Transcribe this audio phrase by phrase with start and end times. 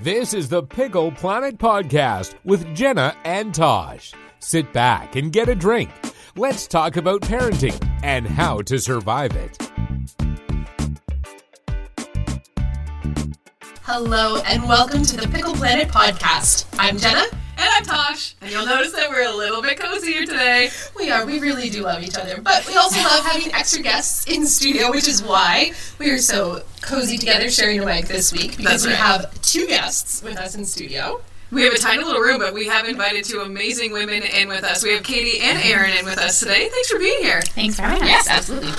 [0.00, 4.12] This is the Pickle Planet Podcast with Jenna and Tosh.
[4.40, 5.88] Sit back and get a drink.
[6.36, 9.56] Let's talk about parenting and how to survive it.
[13.84, 16.66] Hello and welcome to the Pickle Planet podcast.
[16.78, 17.24] I'm Jenna.
[17.56, 18.34] And I'm Tosh.
[18.40, 20.68] And you'll notice that we're a little bit cozier today.
[20.94, 24.26] We are, we really do love each other, but we also love having extra guests
[24.26, 28.56] in studio, which is why we are so cozy together sharing a mic this week
[28.58, 31.22] because That's we have two guests with us in studio.
[31.50, 34.64] We have a tiny little room, but we have invited two amazing women in with
[34.64, 34.82] us.
[34.84, 36.68] We have Katie and Eryn in with us today.
[36.68, 37.40] Thanks for being here.
[37.40, 38.08] Thanks for having us.
[38.08, 38.72] Yes, absolutely.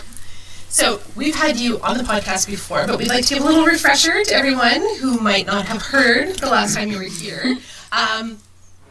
[0.70, 3.66] So we've had you on the podcast before, but we'd like to give a little
[3.66, 7.58] refresher to everyone who might not have heard the last time you were here.
[7.92, 8.38] Um,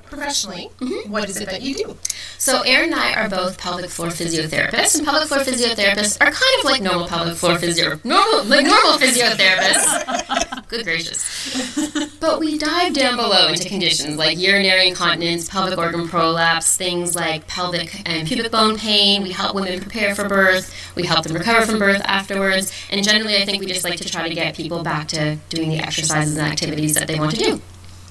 [0.09, 1.11] professionally, mm-hmm.
[1.11, 1.97] what is it that you do?
[2.39, 6.59] So Eryn and I are both pelvic floor physiotherapists, and pelvic floor physiotherapists are kind
[6.59, 10.69] of like normal pelvic floor physio, normal like normal physiotherapists.
[10.69, 12.07] Good gracious!
[12.21, 17.47] But we dive down below into conditions like urinary incontinence, pelvic organ prolapse, things like
[17.47, 19.23] pelvic and pubic bone pain.
[19.23, 20.75] We help women prepare for birth.
[20.97, 22.73] We help them recover from birth afterwards.
[22.91, 25.71] And generally, I think we just like to try to get people back to doing
[25.71, 27.61] the exercises and activities that they want to do.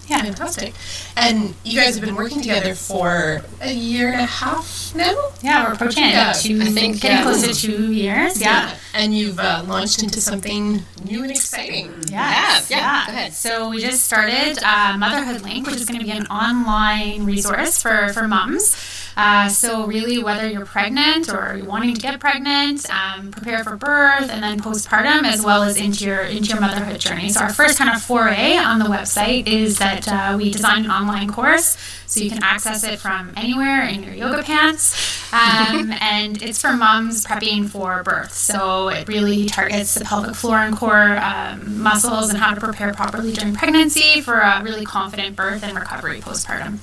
[0.07, 0.21] Yeah.
[0.21, 0.73] Fantastic.
[1.17, 5.31] And you guys have been working together for a year and a half now?
[5.41, 7.23] Yeah, we're approaching it Yeah, two, I think, getting yeah.
[7.23, 8.39] close to two years.
[8.41, 8.75] Yeah.
[8.93, 11.91] And you've uh, launched into something new and exciting.
[12.07, 13.33] Yes, Yeah, yeah, go ahead.
[13.33, 17.81] So we just started uh, Motherhood Link, which is going to be an online resource
[17.81, 18.75] for, for moms.
[19.17, 23.77] Uh, so really, whether you're pregnant or you're wanting to get pregnant, um, prepare for
[23.77, 27.29] birth, and then postpartum, as well as into your into your motherhood journey.
[27.29, 30.91] So our first kind of foray on the website is that uh, we designed an
[30.91, 36.41] online course, so you can access it from anywhere in your yoga pants, um, and
[36.41, 38.33] it's for moms prepping for birth.
[38.33, 42.93] So it really targets the pelvic floor and core um, muscles and how to prepare
[42.93, 46.79] properly during pregnancy for a really confident birth and recovery postpartum.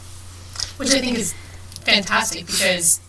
[0.79, 1.35] Which I think is
[1.85, 3.01] fantastic because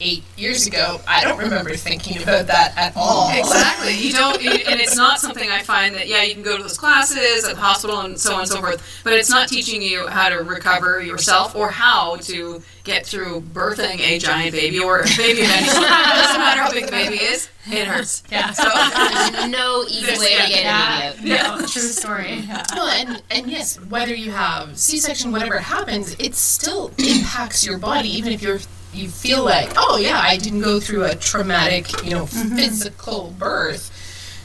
[0.00, 3.30] eight years ago, I don't remember thinking about that at all.
[3.36, 3.94] Exactly.
[3.96, 4.36] You don't,
[4.68, 7.54] and it's not something I find that, yeah, you can go to those classes at
[7.54, 10.36] the hospital and so on and so forth, but it's not teaching you how to
[10.36, 15.50] recover yourself or how to get through birthing a giant baby or a baby of
[15.50, 15.84] any sort.
[15.84, 18.22] It doesn't matter how big the baby is, it hurts.
[18.30, 18.52] Yeah.
[18.52, 18.62] So,
[19.32, 21.08] There's no easy way to get Yeah.
[21.10, 21.42] it immediate.
[21.42, 22.34] No, true story.
[22.46, 22.64] Yeah.
[22.74, 28.08] Well, and, and yes, whether you have C-section, whatever happens, it still impacts your body,
[28.08, 28.60] even if you're
[28.92, 32.56] you feel like, oh yeah, I didn't go through a traumatic, you know, mm-hmm.
[32.56, 33.92] physical birth.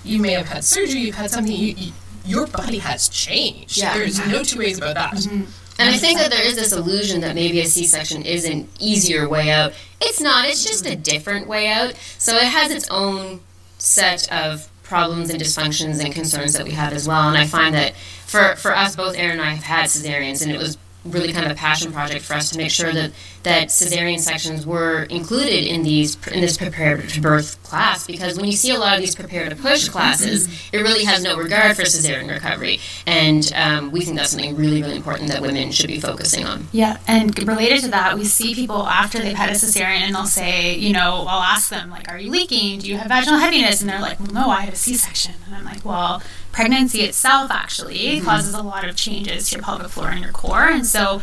[0.04, 1.56] You may have had surgery, you've had something.
[1.56, 1.92] You, you,
[2.26, 3.78] your body has changed.
[3.78, 3.94] Yeah.
[3.96, 5.14] There's no two ways about that.
[5.14, 5.46] Mm-hmm.
[5.80, 9.28] And I think that there is this illusion that maybe a C-section is an easier
[9.28, 9.74] way out.
[10.00, 10.48] It's not.
[10.48, 11.96] It's just a different way out.
[12.20, 13.40] So it has its own
[13.80, 17.28] set of problems and dysfunctions and concerns that we have as well.
[17.28, 17.96] And I find that
[18.28, 21.46] for for us both, Eryn and I have had cesareans, and it was really kind
[21.46, 23.12] of a passion project for us to make sure that
[23.44, 28.46] that cesarean sections were included in these in this prepare to birth class because when
[28.46, 31.76] you see a lot of these prepare to push classes it really has no regard
[31.76, 35.88] for cesarean recovery and um, we think that's something really really important that women should
[35.88, 39.54] be focusing on Yeah, and related to that, we see people after they've had a
[39.54, 42.80] cesarean and they'll say, you know, I'll ask them, like, are you leaking?
[42.80, 43.82] Do you have vaginal heaviness?
[43.82, 45.36] And they're like, well, no, I had a C section.
[45.46, 49.88] And I'm like, well, pregnancy itself actually causes a lot of changes to your pelvic
[49.90, 50.68] floor and your core.
[50.68, 51.22] And so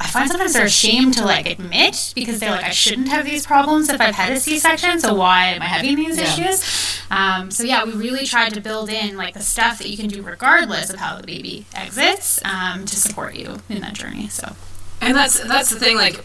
[0.00, 3.44] I find sometimes they're ashamed to like admit because they're like, I shouldn't have these
[3.44, 5.00] problems if I've had a C section.
[5.00, 6.24] So why am I having these Yeah.
[6.24, 7.00] issues?
[7.10, 10.08] Um, so yeah, we really tried to build in like the stuff that you can
[10.08, 14.28] do regardless of how the baby exits um, to support you in that journey.
[14.28, 14.54] So.
[15.00, 15.96] And that's that's the thing.
[15.96, 16.24] Like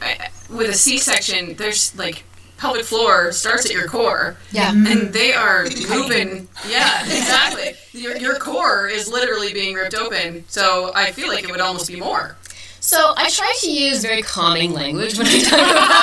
[0.49, 2.23] with a C-section, there's like
[2.57, 4.35] pelvic floor starts at your core.
[4.51, 4.71] Yeah.
[4.71, 6.47] And they are moving.
[6.67, 7.73] Yeah, exactly.
[7.93, 10.45] Your your core is literally being ripped open.
[10.47, 12.35] So I feel like it would almost be more.
[12.79, 15.93] so i try to use very calming language when i talk about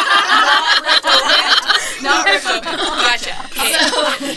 [2.06, 2.76] Not ripped open.
[3.04, 3.34] Gotcha.
[3.52, 4.36] Okay.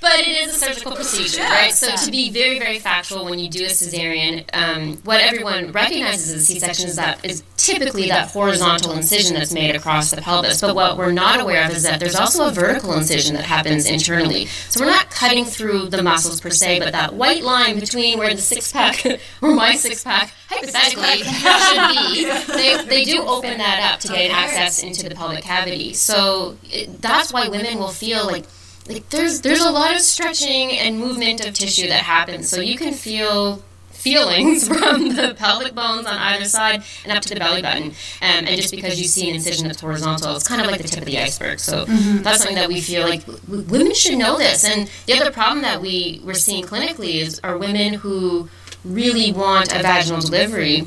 [0.00, 1.72] But it is a surgical procedure, right?
[1.72, 6.30] So to be very, very factual, when you do a cesarean, um, what everyone recognizes
[6.32, 10.60] as a C-section is that is typically that horizontal incision that's made across the pelvis.
[10.60, 13.86] But what we're not aware of is that there's also a vertical incision that happens
[13.86, 14.46] internally.
[14.46, 18.34] So we're not cutting through the muscles per se, but that white line between where
[18.34, 19.04] the six pack
[19.42, 24.30] or my six pack hypothetically should be, they, they do open that up to gain
[24.30, 25.92] access into the pelvic cavity.
[25.94, 28.44] So it, that's why women will feel like
[28.88, 32.76] like there's there's a lot of stretching and movement of tissue that happens so you
[32.76, 37.60] can feel feelings from the pelvic bones on either side and up to the belly
[37.62, 37.86] button.
[37.88, 37.92] Um,
[38.22, 41.00] and just because you see an incision that's horizontal it's kind of like the tip
[41.00, 41.58] of the iceberg.
[41.58, 44.64] So that's something that we feel like w- women should know this.
[44.64, 48.48] And the other problem that we we're seeing clinically is are women who
[48.84, 50.86] really want a vaginal delivery.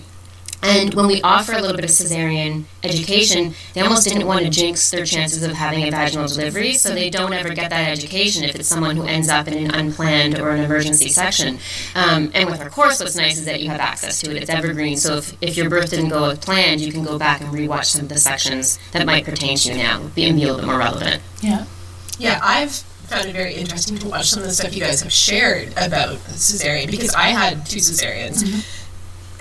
[0.61, 4.49] And when we offer a little bit of cesarean education, they almost didn't want to
[4.49, 8.43] jinx their chances of having a vaginal delivery, so they don't ever get that education
[8.43, 11.59] if it's someone who ends up in an unplanned or an emergency section.
[11.95, 14.41] Um, and with our course, what's nice is that you have access to it.
[14.41, 17.39] It's evergreen, so if, if your birth didn't go as planned, you can go back
[17.39, 20.43] and rewatch some of the sections that might pertain to you now, be, and be
[20.43, 21.21] a little bit more relevant.
[21.41, 21.65] Yeah.
[22.17, 25.11] Yeah, I've found it very interesting to watch some of the stuff you guys have
[25.11, 28.43] shared about cesarean because I had two cesareans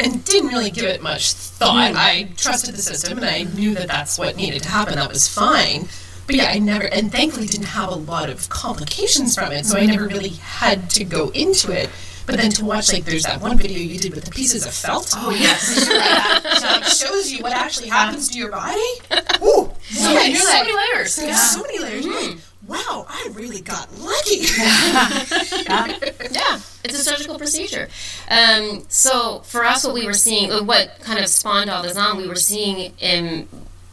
[0.01, 1.91] and didn't really give it much thought.
[1.91, 1.97] Hmm.
[1.97, 4.97] I trusted the system and I knew that that's what needed to happen.
[4.97, 5.89] That was fine.
[6.27, 9.79] But yeah, I never, and thankfully didn't have a lot of complications from it, so
[9.79, 11.89] I never really had to go into it.
[12.27, 14.75] But then to watch, like, there's that one video you did with the pieces of
[14.75, 15.15] felt.
[15.17, 15.89] Oh yes.
[16.59, 18.81] So it like, shows you what actually happens to your body.
[19.43, 21.17] Ooh, so yeah, you're so like, many layers.
[21.17, 22.07] there's so many layers.
[22.07, 22.37] Like,
[22.69, 24.45] wow, I really got lucky.
[26.31, 27.89] Yeah, it's a surgical procedure.
[28.31, 31.97] Um, so for us, what we were seeing, uh, what kind of spawned all this
[31.97, 33.49] on, we were seeing, um,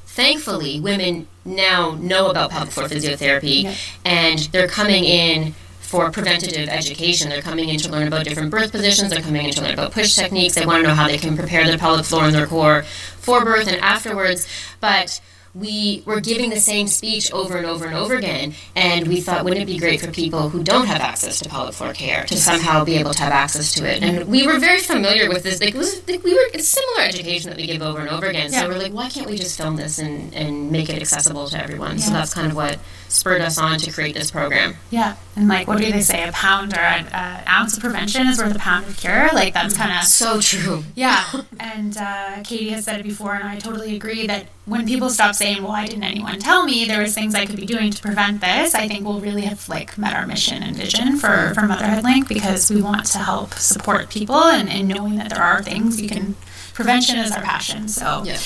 [0.06, 3.74] thankfully, women now know about pelvic floor physiotherapy,
[4.04, 7.30] and they're coming in for preventative education.
[7.30, 9.12] They're coming in to learn about different birth positions.
[9.12, 10.56] They're coming in to learn about push techniques.
[10.56, 13.45] They want to know how they can prepare their pelvic floor and their core for
[13.45, 14.48] birth and afterwards.
[14.81, 15.21] But
[15.56, 19.46] we were giving the same speech over and over and over again, and we thought,
[19.46, 22.36] wouldn't it be great for people who don't have access to pelvic floor care to
[22.38, 24.04] somehow be able to have access to it?
[24.04, 25.62] And we were very familiar with this.
[25.62, 28.25] Like, it was like we were it's similar education that we give over and over
[28.25, 28.50] again.
[28.52, 28.68] So Yeah.
[28.68, 32.00] we're like, why can't we just film this and, and make it accessible to everyone?
[32.00, 34.75] So that's kind of what spurred us on to create this program.
[34.90, 35.16] Yeah.
[35.38, 36.28] And like, what do they say?
[36.28, 39.30] A pound or an uh, ounce of prevention is worth a pound of cure.
[39.31, 40.04] Like, that's kind of.
[40.04, 40.84] So true.
[40.96, 41.24] Yeah.
[41.57, 45.36] And uh, Katie has said it before, and I totally agree that when people stop
[45.36, 48.42] saying, "Why didn't anyone tell me?" There was things I could be doing to prevent
[48.42, 48.74] this.
[48.74, 52.27] I think we'll really have like met our mission and vision for for Motherhood Link
[52.27, 56.09] because we want to help support people and, and knowing that there are things you
[56.09, 56.36] can.
[56.74, 57.88] Prevention is our passion.
[57.88, 58.38] So Yeah.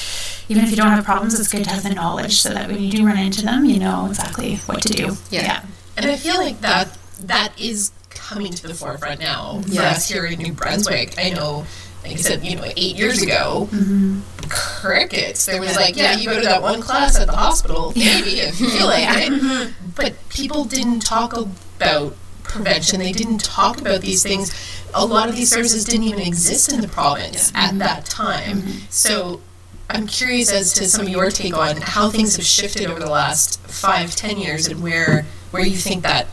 [0.50, 2.80] even if you don't have problems, it's good to have the knowledge so that when
[2.84, 5.18] you do run into them, you know exactly what to do.
[5.32, 5.62] Yeah.
[5.98, 9.90] And I feel like that that is coming to the forefront now for Yeah.
[9.92, 11.16] us here in New Brunswick.
[11.18, 11.66] I know,
[12.04, 14.20] like I said, you know, eight years ago, mm-hmm.
[14.50, 15.46] Crickets.
[15.46, 18.60] There was like, yeah, you go to that one class at the hospital, maybe if
[18.60, 19.32] you feel like it.
[19.32, 19.92] Mm-hmm.
[19.96, 23.00] But people didn't talk about prevention.
[23.00, 24.54] They didn't talk about these things.
[24.94, 27.78] A lot of these services didn't even exist in the province at mm-hmm.
[27.80, 28.58] that time.
[28.58, 28.86] Mm-hmm.
[28.90, 29.42] So
[29.90, 33.10] I'm curious as to some of your take on how things have shifted over the
[33.10, 36.28] last five, ten years, and where where you think that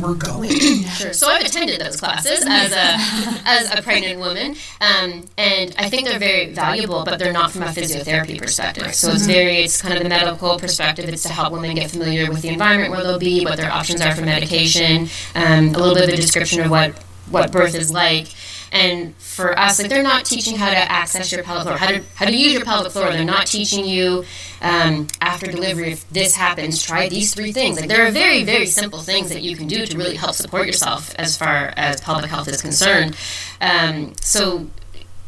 [0.00, 0.50] we're going.
[0.92, 1.12] Sure.
[1.12, 6.06] So I've attended those classes as a as a pregnant woman, um, and I think
[6.06, 8.94] they're very valuable, but they're not from a physiotherapy perspective.
[8.94, 11.08] So it's very it's kind of the medical perspective.
[11.08, 14.00] It's to help women get familiar with the environment where they'll be, what their options
[14.02, 16.92] are for medication, um, a little bit of a description of what
[17.30, 18.28] what birth is like.
[18.72, 22.02] And for us, like they're not teaching how to access your pelvic floor, how to
[22.14, 23.12] how to use your pelvic floor.
[23.12, 24.24] They're not teaching you
[24.62, 27.78] um, after delivery if this happens, try these three things.
[27.78, 30.66] Like there are very very simple things that you can do to really help support
[30.66, 33.14] yourself as far as pelvic health is concerned.
[33.60, 34.66] Um, so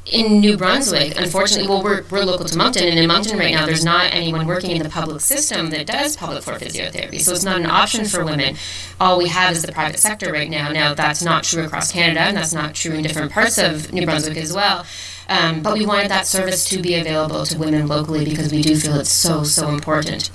[0.07, 3.65] in New Brunswick, unfortunately, well, we're, we're local to Moncton, and in Moncton right now,
[3.65, 7.21] there's not anyone working in the public system that does pelvic floor physiotherapy.
[7.21, 8.57] So it's not an option for women.
[9.01, 10.71] All we have is the private sector right now.
[10.71, 14.05] Now, that's not true across Canada, and that's not true in different parts of New
[14.05, 14.85] Brunswick as well.
[15.27, 18.77] Um, but we wanted that service to be available to women locally because we do
[18.77, 20.31] feel it's so, so important.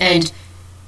[0.00, 0.32] And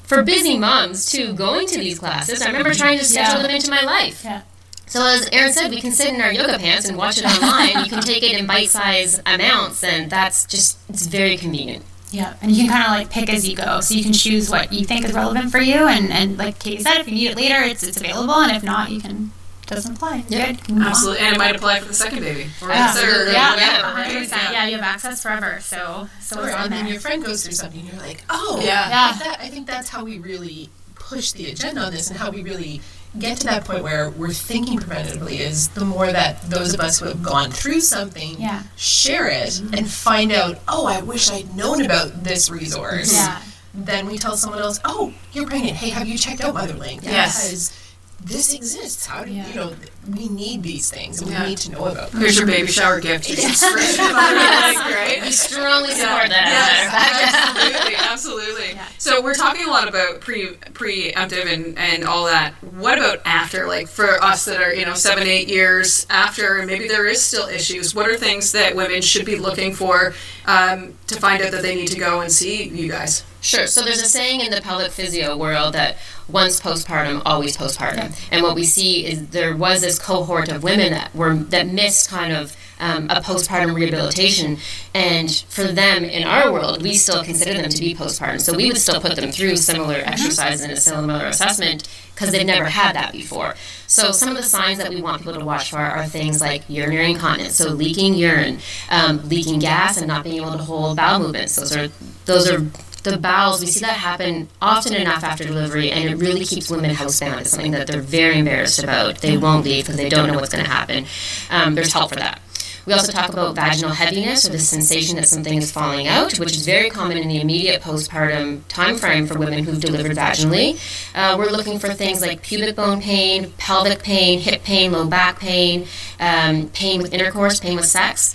[0.03, 3.43] for busy moms, too, going to these classes, I remember trying to schedule Yeah.
[3.47, 4.25] them into my life.
[4.25, 4.43] Yeah.
[4.87, 7.85] So as Eryn said, we can sit in our yoga pants and watch it online.
[7.85, 11.85] you can take it in bite-sized amounts, and that's just it's very convenient.
[12.11, 14.49] Yeah, and you can kind of like pick as you go, so you can choose
[14.49, 17.31] what you think is relevant for you, and, and like Katie said, if you need
[17.33, 20.23] it later, it's it's available, and if not, you can it doesn't apply.
[20.29, 20.53] Yeah.
[20.53, 20.69] Good.
[20.69, 20.89] Move on.
[20.89, 22.93] Absolutely, and it might apply for the second baby or Yeah.
[22.93, 23.51] the third, or Yeah,
[23.95, 27.01] whatever, yeah, Yeah, you have access forever, so so Or, it's on and then your
[27.01, 28.89] friend goes through something, and you're like, oh, Yeah.
[28.91, 29.07] Yeah.
[29.13, 32.31] Like that, I think that's how we really push the agenda on this, and how
[32.31, 32.81] we really
[33.19, 35.39] get to that point where we're thinking preventatively.
[35.39, 38.63] Is the more that those of us who have gone through something Yeah.
[38.77, 39.75] share it mm-hmm.
[39.75, 43.13] and find out, oh, I wish I'd known about this resource.
[43.13, 43.41] Yeah.
[43.75, 45.77] Then we tell someone else, oh, you're pregnant.
[45.77, 47.03] Hey, have you checked out Motherlink?
[47.03, 47.49] Yes.
[47.49, 47.84] Because
[48.23, 49.07] this exists.
[49.07, 49.47] How do Yeah.
[49.49, 49.75] you know?
[50.15, 51.43] We need these things, and Yeah.
[51.43, 52.21] we need to know about them.
[52.21, 53.29] Here's your baby shower gift.
[53.29, 55.23] You subscribe to Motherhood Link, right?
[55.23, 56.47] We strongly support that.
[56.47, 57.91] As a matter of fact.
[57.91, 58.81] Yes, absolutely, absolutely.
[58.99, 62.53] So we're talking a lot about pre preemptive and and all that.
[62.75, 63.67] What about after?
[63.67, 67.23] Like for us that are you know seven eight years after, and maybe there is
[67.23, 67.95] still issues.
[67.95, 70.15] What are things that women should be looking for
[70.47, 73.23] um, to find out that they need to go and see you guys?
[73.41, 73.67] Sure.
[73.67, 78.17] So there's a saying in the pelvic physio world that once postpartum, always postpartum.
[78.31, 82.09] And what we see is there was this cohort of women that were that missed
[82.09, 84.59] kind of um, a postpartum rehabilitation,
[84.95, 88.41] and for them in our world, we still consider them to be postpartum.
[88.41, 92.47] So we would still put them through similar exercise and a similar assessment because they've
[92.47, 93.55] never had that before.
[93.87, 96.63] So some of the signs that we want people to watch for are things like
[96.69, 98.59] urinary incontinence, so leaking urine,
[98.91, 101.57] um, leaking gas, and not being able to hold bowel movements.
[101.57, 101.89] Those are
[102.25, 102.61] those are
[103.05, 103.61] the bowels.
[103.61, 107.41] We see that happen often enough after delivery, and it really keeps women housebound.
[107.43, 109.19] It's something that they're very embarrassed about.
[109.19, 111.07] They won't leave because they don't know what's going to happen.
[111.51, 112.41] Um, there's help for that.
[112.87, 116.53] We also talk about vaginal heaviness or the sensation that something is falling out, which
[116.53, 120.79] is very common in the immediate postpartum time frame for women who've delivered vaginally.
[121.15, 125.39] Uh, we're looking for things like pubic bone pain, pelvic pain, hip pain, low back
[125.41, 125.87] pain,
[126.21, 128.35] um, pain with intercourse, pain with sex.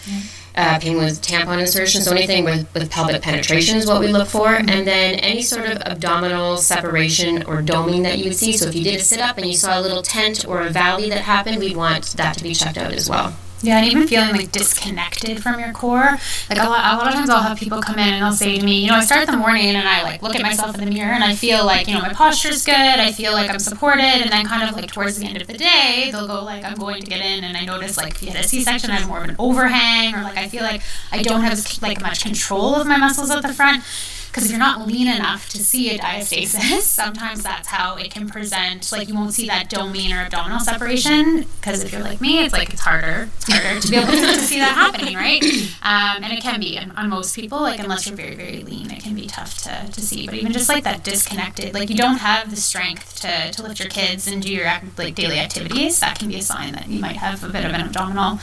[0.56, 4.28] Uh, pain with tampon insertion, so anything with, with pelvic penetration is what we look
[4.28, 8.52] for, and then any sort of abdominal separation or doming that you would see.
[8.52, 10.70] So if you did a sit up and you saw a little tent or a
[10.70, 13.34] valley that happened, we'd want that to be checked out as well.
[13.62, 14.08] Yeah, and even mm-hmm.
[14.08, 16.18] feeling like disconnected from your core.
[16.50, 18.58] Like a lot, a lot of times I'll have people come in and they'll say
[18.58, 20.86] to me, you know, I start the morning and I like look at myself in
[20.86, 22.76] the mirror and I feel like, you know, my posture's good.
[22.76, 24.04] I feel like I'm supported.
[24.04, 26.76] And then kind of like towards the end of the day, they'll go like, I'm
[26.76, 29.08] going to get in and I notice like if you had a C-section, I have
[29.08, 32.76] more of an overhang or like I feel like I don't have like much control
[32.76, 33.84] of my muscles at the front
[34.30, 38.30] because if you're not lean enough to see a diastasis, sometimes that's how it can
[38.30, 38.92] present.
[38.92, 42.54] Like you won't see that doming or abdominal separation because if you're like me, it's
[42.54, 43.30] like it's harder.
[43.38, 45.44] It's harder to be able to, see that happening, right?
[45.82, 48.92] Um, and it can be on, on, most people, like unless you're very very lean,
[48.92, 50.26] it can be tough to, to see.
[50.26, 53.80] But even just like that disconnected, like you don't have the strength to, to lift
[53.80, 57.00] your kids and do your like daily activities, that can be a sign that you
[57.00, 58.40] might have a bit of an abdominal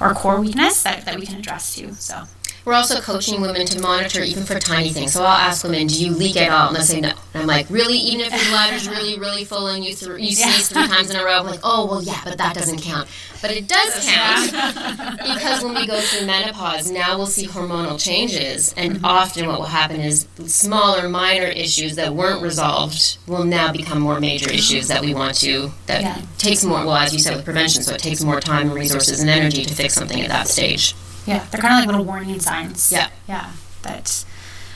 [0.00, 1.92] or core weakness that, that we can address too.
[1.94, 2.24] So.
[2.66, 5.12] We're also coaching women to monitor even for tiny things.
[5.12, 7.12] So I'll ask women, "Do you leak at all?" And they say no.
[7.32, 7.96] And I'm like, "Really?
[7.96, 11.16] Even if your bladder's really, really full and you th- you sneeze three times in
[11.16, 13.08] a row?" I'm like, "Oh well, yeah, but that doesn't count."
[13.40, 14.50] But it does count
[15.18, 19.04] because when we go through menopause, now we'll see hormonal changes, and mm-hmm.
[19.04, 24.18] often what will happen is smaller, minor issues that weren't resolved will now become more
[24.18, 25.70] major issues that we want to.
[25.86, 26.20] That yeah.
[26.38, 26.84] takes more.
[26.84, 29.64] Well, as you said with prevention, so it takes more time and resources and energy
[29.64, 30.96] to fix something at that stage.
[31.26, 32.92] Yeah, they're kind of like little warning signs.
[32.92, 33.10] Yeah.
[33.28, 33.52] Yeah.
[33.82, 34.24] That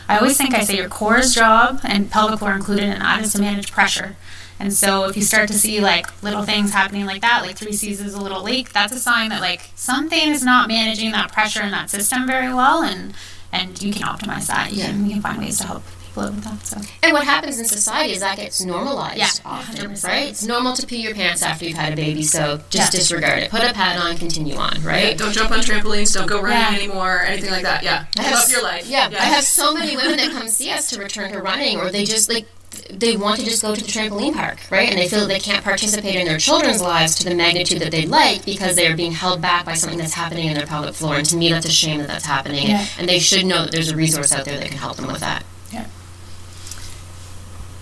[0.08, 3.32] I always think I say your core's job and pelvic floor included in that is
[3.34, 4.16] to manage pressure.
[4.58, 7.72] And so if you start to see like little things happening like that, like three
[7.72, 11.32] C's is a little leak, that's a sign that like something is not managing that
[11.32, 13.14] pressure in that system very well and
[13.52, 14.72] and you can optimize that.
[14.72, 14.86] You yeah.
[14.86, 15.82] can you can find ways to help
[16.26, 16.66] with that.
[16.66, 16.80] So.
[17.02, 20.04] And what happens in society is that gets normalized yeah, often, 100%.
[20.04, 20.28] right?
[20.28, 22.98] It's normal to pee your pants after you've had a baby, so just yeah.
[22.98, 23.50] disregard it.
[23.50, 25.10] Put a pad on, continue on, right?
[25.10, 27.82] Yeah, don't jump on trampolines, don't go running anymore, anything like that.
[27.82, 28.86] Yeah, I have, your life.
[28.86, 31.90] Yeah, I have so many women that come see us to return to running, or
[31.90, 32.46] they just like
[32.90, 34.88] they want to just go to the trampoline park, right?
[34.88, 37.90] And they feel that they can't participate in their children's lives to the magnitude that
[37.90, 41.16] they'd like because they're being held back by something that's happening in their pelvic floor.
[41.16, 42.68] And to me, that's a shame that that's happening.
[42.68, 42.86] Yeah.
[42.98, 45.20] And they should know that there's a resource out there that can help them with
[45.20, 45.44] that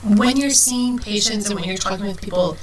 [0.04, 2.56] when you're seeing patients and when you're talking with people,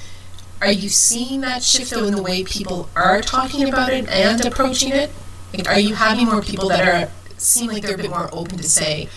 [0.61, 4.43] are you seeing that shift though in the way people are talking about it and
[4.45, 5.11] approaching it?
[5.53, 8.57] Like, are you having more people that are seem like they're a bit more open
[8.57, 9.09] to say,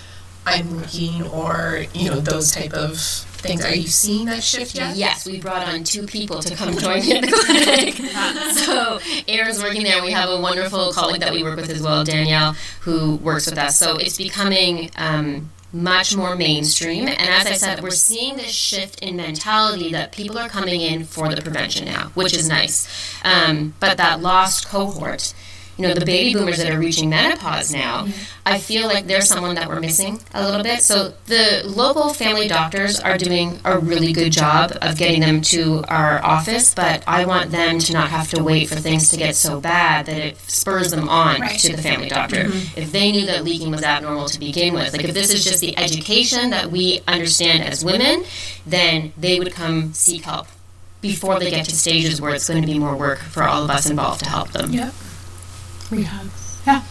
[0.47, 3.65] "I'm leaking" or you know those type of things?
[3.65, 4.97] Are you seeing that shift yet?
[4.97, 7.95] Yes, we brought on two people to come join me the clinic.
[8.53, 8.99] so
[9.29, 10.03] Eryn's working there.
[10.03, 13.59] We have a wonderful colleague that we work with as well, Danielle, who works with
[13.59, 13.79] us.
[13.79, 14.91] So it's becoming.
[14.97, 17.09] Um, much more mainstream.
[17.09, 21.05] And as I said, we're seeing this shift in mentality that people are coming in
[21.05, 22.89] for the prevention now, which is nice.
[23.25, 25.35] Um, but that lost cohort
[25.79, 28.09] you know, the baby boomers that are reaching menopause now,
[28.45, 30.83] I feel like they're someone that we're missing a little bit.
[30.83, 35.85] So the local family doctors are doing a really good job of getting them to
[35.87, 39.37] our office, but I want them to not have to wait for things to get
[39.37, 41.61] so bad that it spurs them on right.
[41.61, 42.45] to the family doctor.
[42.45, 42.81] Mm-hmm.
[42.81, 45.61] If they knew that leaking was abnormal to begin with, like if this is just
[45.61, 48.25] the education that we understand as women,
[48.67, 50.49] then they would come seek help
[51.01, 53.71] before they get to stages where it's going to be more work for all of
[53.71, 54.73] us involved to help them.
[54.73, 54.93] Yep
[55.91, 56.31] rehab.
[56.67, 56.83] Yeah.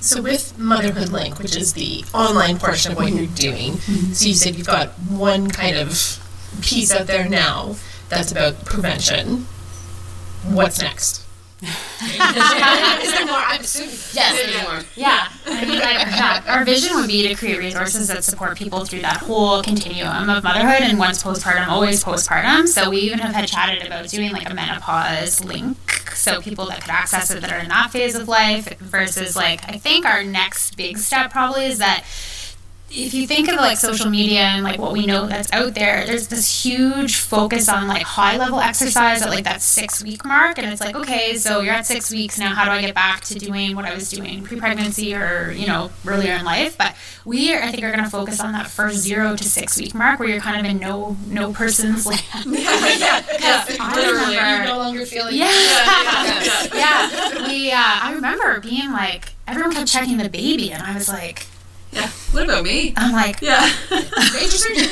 [0.00, 4.12] So with Motherhood Link, which is the online portion of what you're doing, mm-hmm.
[4.12, 6.18] so you said you've got one kind of
[6.62, 7.76] piece out there now
[8.08, 9.46] that's about prevention.
[10.48, 11.19] What's next?
[13.02, 13.36] is there more?
[13.36, 13.90] I'm assuming.
[14.12, 14.80] Yes, there's more.
[14.96, 15.28] Yeah.
[15.46, 19.00] I mean, like, yeah, our vision would be to create resources that support people through
[19.02, 22.66] that whole continuum of motherhood and once postpartum, always postpartum.
[22.66, 25.76] So we even have had chatted about doing like a menopause link.
[26.14, 29.68] So people that could access it that are in that phase of life versus like,
[29.68, 32.04] I think our next big step probably is that
[32.92, 36.04] if you think of like social media and like what we know that's out there,
[36.06, 40.58] there's this huge focus on like high level exercise at like that six week mark.
[40.58, 42.52] And it's like, okay, so you're at six weeks now.
[42.54, 45.66] How do I get back to doing what I was doing pre pregnancy or, you
[45.68, 46.76] know, earlier in life?
[46.76, 49.78] But we, are, I think, are going to focus on that first zero to six
[49.78, 52.20] week mark where you're kind of in no no person's land.
[52.46, 54.36] yeah, yeah, I literally.
[54.36, 55.46] remember- You no longer feel like Yeah.
[55.46, 57.10] Yeah, yeah, yeah.
[57.34, 57.48] yeah.
[57.48, 60.72] We, uh, I remember being like, everyone kept checking the baby.
[60.72, 61.46] And I was like,
[61.92, 62.08] Yeah.
[62.32, 62.94] What about me?
[62.96, 63.60] I'm like, Yeah.
[63.90, 64.86] major surgery.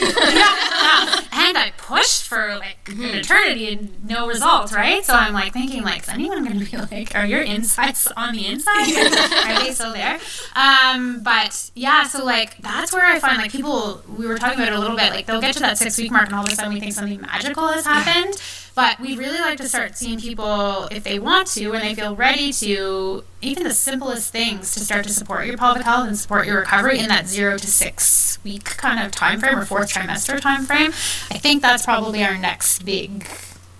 [1.33, 5.05] and I pushed for like an eternity and no results, right?
[5.05, 8.35] So I'm like thinking, like, is anyone going to be like, are your insides on
[8.35, 8.88] the inside?
[9.47, 10.19] are they still there?
[10.57, 14.02] Um, but yeah, so like that's where I find like people.
[14.17, 15.11] We were talking about it a little bit.
[15.12, 16.93] Like they'll get to that six week mark, and all of a sudden we think
[16.93, 18.35] something magical has happened.
[18.78, 22.14] But we really like to start seeing people if they want to and they feel
[22.14, 26.47] ready to, even the simplest things to start to support your pelvic health and support
[26.47, 30.40] your recovery in that zero to six week kind of time frame or fourth trimester
[30.40, 30.92] time frame.
[31.28, 33.26] I think that's probably our next big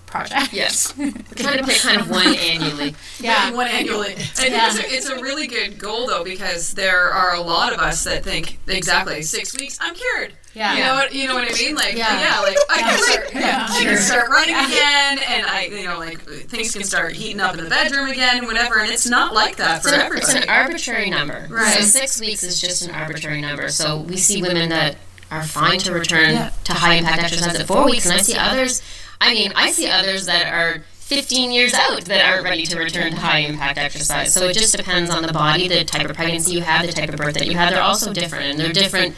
[0.05, 0.51] project.
[0.51, 0.93] Yes.
[0.97, 2.93] We're trying to pick kind of one annually.
[3.21, 3.53] Yeah.
[3.53, 4.11] one annually.
[4.11, 4.67] I think Yeah.
[4.67, 8.03] it's, a, it's a really good goal though because there are a lot of us
[8.03, 10.33] that think exactly six weeks I'm cured.
[10.59, 10.75] Yeah.
[10.75, 11.73] You know what you know what I mean?
[11.75, 12.19] Like Yeah.
[12.19, 13.65] yeah, like I can start Yeah.
[13.69, 17.57] I can start running again and I you know like things can start heating up
[17.57, 20.33] in the bedroom again and whatever and it's not like that for It's an, it's
[20.35, 21.47] an arbitrary number.
[21.49, 21.73] Right.
[21.75, 23.69] So six weeks is just an arbitrary number.
[23.69, 24.97] So we see women that
[25.31, 26.51] are fine to return Yeah.
[26.65, 28.81] to high impact exercise at four weeks, and I see others.
[29.21, 33.11] I mean, I see others that are 15 years out that aren't ready to return
[33.11, 34.33] to high impact exercise.
[34.33, 37.09] So it just depends on the body, the type of pregnancy you have, the type
[37.09, 37.71] of birth that you have.
[37.71, 39.15] They're also different, and they're different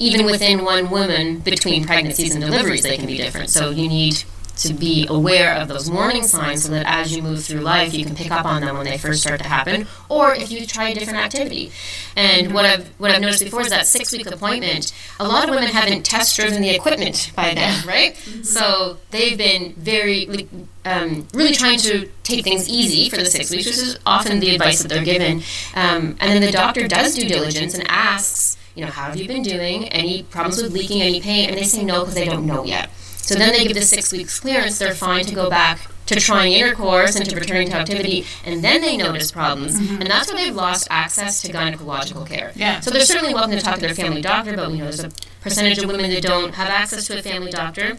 [0.00, 2.82] even within one woman between pregnancies and deliveries.
[2.82, 3.50] They can be different.
[3.50, 4.24] So you need
[4.60, 8.04] to be aware of those warning signs so that as you move through life you
[8.04, 10.90] can pick up on them when they first start to happen or if you try
[10.90, 11.72] a different activity
[12.14, 15.50] and what i've what i've noticed before is that six week appointment a lot of
[15.50, 20.46] women haven't test driven the equipment by then right so they've been very
[20.84, 24.54] um, really trying to take things easy for the six weeks which is often the
[24.54, 25.38] advice that they're given
[25.74, 29.26] um, and then the doctor does due diligence and asks you know how have you
[29.26, 32.46] been doing any problems with leaking any pain and they say no because they don't
[32.46, 32.90] know yet
[33.30, 36.52] so then they give the six weeks clearance, they're fine to go back to trying
[36.52, 39.78] intercourse and to returning to activity, and then they notice problems.
[39.78, 40.02] Mm-hmm.
[40.02, 42.50] And that's where they've lost access to gynecological care.
[42.56, 42.80] Yeah.
[42.80, 45.12] So they're certainly welcome to talk to their family doctor, but we know there's a
[45.42, 47.98] percentage of women that don't have access to a family doctor.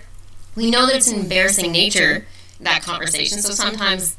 [0.58, 2.26] We know that it's an embarrassing nature,
[2.60, 4.18] that conversation, so sometimes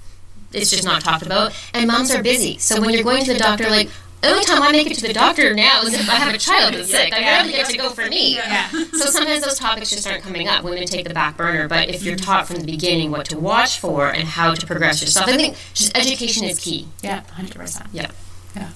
[0.54, 1.52] it's just not talked about.
[1.74, 2.56] And moms are busy.
[2.56, 3.90] So when you're going to the doctor, like,
[4.22, 6.38] the only time I make it to the doctor now is if I have a
[6.38, 7.12] child that's sick.
[7.12, 8.36] I barely get to go for me.
[8.36, 8.68] Yeah.
[8.68, 10.62] So sometimes those topics just aren't coming up.
[10.62, 13.80] Women take the back burner, but if you're taught from the beginning what to watch
[13.80, 16.88] for and how to progress yourself, I think just education is key.
[17.02, 17.88] Yeah, 100%.
[17.92, 18.10] Yeah.
[18.54, 18.70] Yeah.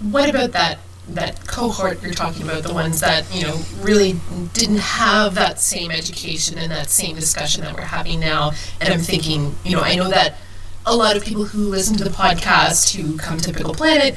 [0.00, 4.20] What about that that cohort you're talking about, the ones that, you know, really
[4.52, 8.52] didn't have that same education and that same discussion that we're having now?
[8.80, 10.36] And I'm thinking, you know, I know that
[10.88, 14.16] a lot of people who listen to the podcast who come to Pickle Planet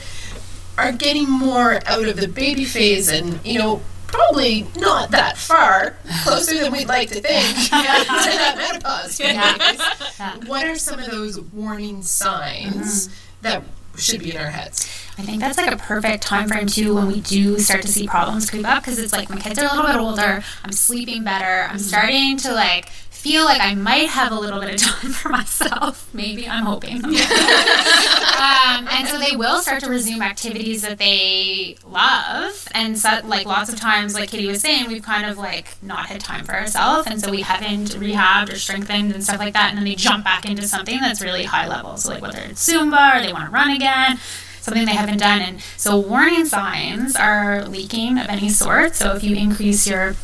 [0.77, 5.97] are getting more out of the baby phase and, you know, probably not that far
[6.23, 10.47] closer than we'd like to think to that menopause phase.
[10.47, 13.13] What are some of those warning signs mm-hmm.
[13.41, 13.63] that
[13.97, 14.87] should be in our heads?
[15.17, 18.07] I think that's like a perfect time frame too when we do start to see
[18.07, 21.23] problems creep up because it's like my kids are a little bit older, I'm sleeping
[21.25, 22.89] better, I'm starting to like
[23.21, 26.09] feel like I might have a little bit of time for myself.
[26.11, 26.95] Maybe I'm hoping.
[27.05, 33.45] um, and so they will start to resume activities that they love, and so like
[33.45, 36.55] lots of times, like Katie was saying, we've kind of like not had time for
[36.55, 39.95] ourselves, and so we haven't rehabbed or strengthened and stuff like that, and then they
[39.95, 41.97] jump back into something that's really high level.
[41.97, 44.19] So like whether it's Zumba or they want to run again
[44.61, 45.41] something they haven't done.
[45.41, 48.95] And so warning signs are leaking of any sort.
[48.95, 50.15] So if you increase your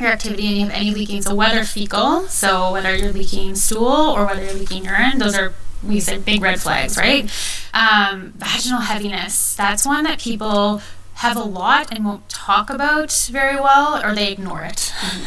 [0.00, 3.86] your activity and you have any leaking, so whether fecal, so whether you're leaking stool
[3.86, 7.24] or whether you're leaking urine, those are we said big red flags, right?
[7.72, 10.82] Um, vaginal heaviness, that's one that people
[11.14, 14.90] have a lot and won't talk about very well or they ignore it.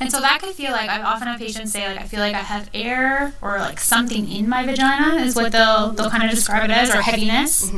[0.00, 2.34] and so that could feel like I've often have patients say like I feel like
[2.34, 6.30] I have air or like something in my vagina is what they'll they'll kind of
[6.30, 7.70] describe it as or heaviness.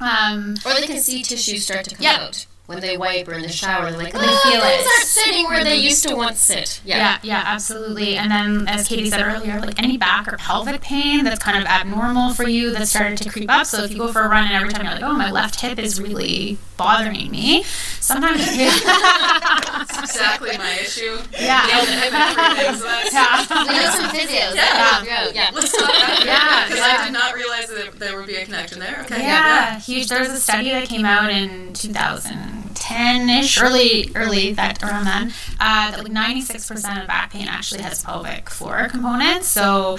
[0.00, 2.24] Um, Or they can see tissues start to come Yeah.
[2.26, 3.90] out when they wipe or in the shower.
[3.90, 4.86] They're like, They oh, feel things it.
[4.86, 6.80] aren't sitting where they used to once sit.
[6.84, 6.96] Yeah.
[6.96, 8.16] Yeah, yeah, absolutely.
[8.16, 11.64] And then, as Katie said earlier, like any back or pelvic pain that's kind of
[11.64, 13.66] abnormal for you that started to creep up.
[13.66, 15.60] So if you go for a run and every time you're like, oh, my left
[15.60, 17.62] hip is really bothering me,
[18.00, 18.44] sometimes.
[18.46, 21.18] That's exactly my issue.
[21.32, 21.66] Yeah.
[21.66, 23.64] Yeah, I've been through things, so yeah.
[23.66, 24.54] We know some physios.
[24.54, 25.04] Yeah.
[25.04, 25.30] Yeah.
[25.34, 25.50] yeah.
[25.52, 26.26] Let's talk about it.
[26.26, 26.98] Yeah, Because yeah.
[27.00, 29.00] I did not realize that there would be a connection there.
[29.02, 29.20] Okay.
[29.22, 30.08] Yeah, huge.
[30.08, 35.32] There was a study that came out in 2010, 2010-ish, early, early that around then,
[35.58, 39.48] uh, that like 96% of back pain actually has pelvic floor components.
[39.48, 39.98] So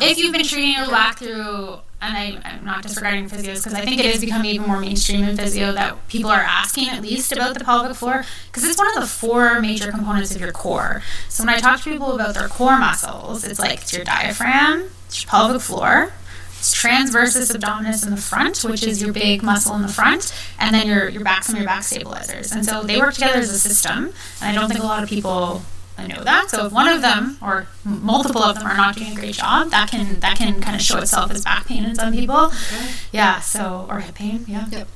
[0.00, 3.80] if you've been treating your back through and I, I'm not disregarding physios because I
[3.80, 7.32] think it is becoming even more mainstream in physio that people are asking at least
[7.32, 11.02] about the pelvic floor because it's one of the four major components of your core.
[11.28, 14.90] So when I talk to people about their core muscles, it's like it's your diaphragm,
[15.06, 16.12] it's your pelvic floor,
[16.58, 20.74] it's transversus abdominis in the front, which is your big muscle in the front, and
[20.74, 22.52] then your your back, of your back stabilizers.
[22.52, 24.12] And so they work together as a system.
[24.40, 25.62] And I don't think a lot of people
[26.06, 26.50] know that.
[26.50, 29.70] So if one of them or multiple of them are not doing a great job,
[29.70, 32.46] that can that can kind of show itself as back pain in some people.
[32.46, 32.90] Okay.
[33.12, 33.40] Yeah.
[33.40, 34.44] So or hip pain.
[34.46, 34.66] Yeah.
[34.70, 34.88] Yep.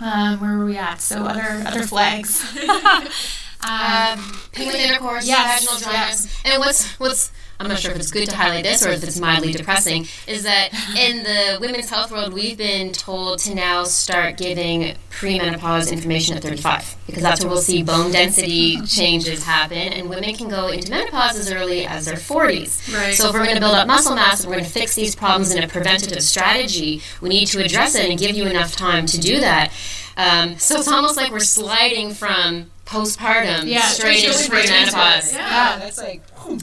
[0.00, 1.00] Um, where were we at?
[1.00, 2.40] So other other flags.
[3.68, 5.82] um, Pain with intercourse, Yes, vaginal yes.
[6.24, 6.40] dryness.
[6.44, 9.20] And what's what's I'm not sure if it's good to highlight this or if it's
[9.20, 14.38] mildly depressing, is that in the women's health world we've been told to now start
[14.38, 20.08] giving premenopause information at 35 because that's where we'll see bone density changes happen and
[20.08, 22.94] women can go into menopause as early as their 40s.
[22.96, 23.14] Right.
[23.14, 25.14] So if we're going to build up muscle mass and we're going to fix these
[25.14, 29.04] problems in a preventative strategy, we need to address it and give you enough time
[29.04, 29.70] to do that.
[30.16, 35.34] Um, so it's almost like we're sliding from postpartum Yeah, straight into straight into premenopause.
[35.34, 36.22] Yeah, that's like,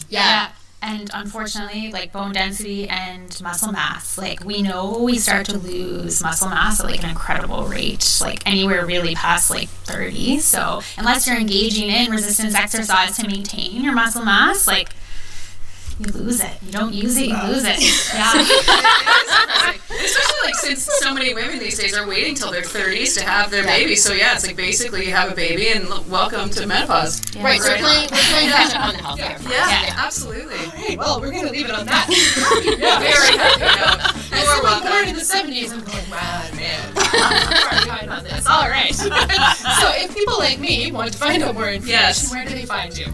[0.10, 0.50] yeah.
[0.88, 6.24] And unfortunately, like bone density and muscle mass, like we know we start to lose
[6.24, 10.40] muscle mass at like an incredible rate, like anywhere really past like 30.
[10.40, 14.92] So unless you're engaging in resistance exercise to maintain your muscle mass, like
[16.00, 16.52] you lose it.
[16.62, 17.78] You don't use it, you lose it.
[18.14, 19.74] Yeah.
[19.90, 23.50] Especially like since so many women these days are waiting till their 30s to have
[23.52, 23.96] their baby.
[23.96, 27.22] So yeah, it's like basically you have a baby and l- welcome to menopause.
[27.36, 27.44] Yeah.
[27.44, 27.84] Right, so we're Right.
[27.84, 29.40] playing, we're playing catch up on the healthcare.
[29.40, 29.54] front.
[29.54, 30.58] Yeah, absolutely.
[30.58, 32.08] hey, well, we're going to leave it on that.
[32.64, 34.38] Very happy note.
[34.38, 36.92] As You're born in the 70s, I'm going, wow, man.
[36.96, 38.46] I'm far behind on this.
[38.48, 38.94] All right.
[38.94, 39.08] so
[39.96, 42.32] if people like me want to find out more information, Yes.
[42.32, 43.08] where do they find you?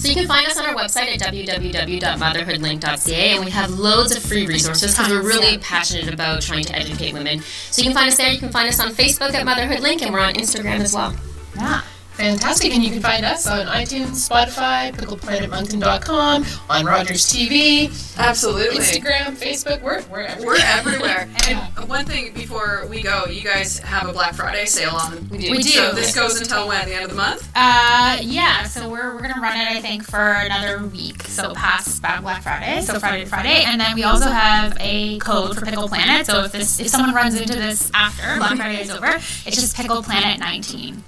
[0.00, 4.22] So you can find us on our website at www.motherhoodlink.ca, and we have loads of
[4.22, 7.42] free resources because we're really passionate about trying to educate women.
[7.70, 8.32] So you can find us there.
[8.32, 11.14] You can find us on Facebook at Motherhood Link, and we're on Instagram as well.
[11.54, 11.82] yeah.
[12.20, 12.74] Fantastic.
[12.74, 18.78] And you can find us on iTunes, Spotify, pickleplanetmoncton.com, on Rogers TV, Absolutely.
[18.78, 19.80] Instagram, Facebook.
[19.80, 20.56] We're, we're everywhere.
[20.56, 21.28] We're everywhere.
[21.48, 25.28] And one thing before we go, you guys have a Black Friday sale on.
[25.30, 25.50] We do.
[25.50, 25.70] We do.
[25.70, 26.86] So this goes until when?
[26.86, 27.50] The end of the month?
[27.56, 31.22] Uh, yeah, so we're, we're gonna run it, I think, for another week.
[31.22, 35.56] So past Black Friday, so Friday to Friday, and then we also have a code
[35.56, 36.26] for Pickle Planet.
[36.26, 39.76] So if this if someone runs into this after Black Friday is over, it's just
[39.76, 41.02] Pickle Planet 19.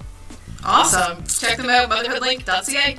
[0.65, 1.23] Awesome.
[1.25, 2.97] Check them out, motherhoodlink.ca.